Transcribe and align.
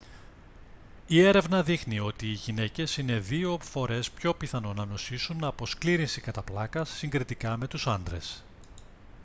η 1.07 1.21
έρευνα 1.25 1.63
δείχνει 1.63 1.99
ότι 1.99 2.25
οι 2.25 2.31
γυναίκες 2.31 2.97
είναι 2.97 3.19
δύο 3.19 3.59
φορές 3.61 4.11
πιο 4.11 4.33
πιθανό 4.33 4.73
να 4.73 4.85
νοσήσουν 4.85 5.43
από 5.43 5.65
σκλήρυνση 5.65 6.21
κατά 6.21 6.41
πλάκας 6.41 6.89
συγκριτικά 6.89 7.57
με 7.57 7.67
τους 7.67 7.87
άντρες 7.87 8.43